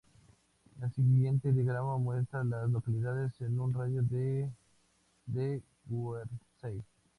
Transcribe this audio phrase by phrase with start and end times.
[0.81, 4.49] El siguiente diagrama muestra a las localidades en un radio de
[5.27, 6.83] de Guernsey.